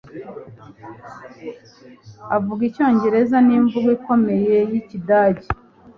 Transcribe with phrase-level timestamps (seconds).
[2.35, 5.47] Avuga Icyongereza n’imvugo ikomeye y’ikidage.